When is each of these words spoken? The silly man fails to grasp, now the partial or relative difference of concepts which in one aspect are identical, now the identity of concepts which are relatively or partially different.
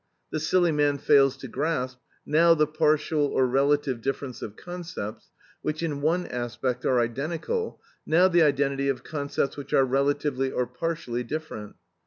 The 0.31 0.39
silly 0.39 0.71
man 0.71 0.97
fails 0.97 1.37
to 1.37 1.47
grasp, 1.47 1.99
now 2.25 2.55
the 2.55 2.65
partial 2.65 3.27
or 3.27 3.45
relative 3.45 4.01
difference 4.01 4.41
of 4.41 4.55
concepts 4.55 5.29
which 5.61 5.83
in 5.83 6.01
one 6.01 6.25
aspect 6.25 6.85
are 6.87 6.99
identical, 6.99 7.79
now 8.03 8.27
the 8.27 8.41
identity 8.41 8.89
of 8.89 9.03
concepts 9.03 9.57
which 9.57 9.73
are 9.75 9.85
relatively 9.85 10.49
or 10.49 10.65
partially 10.65 11.21
different. 11.23 11.75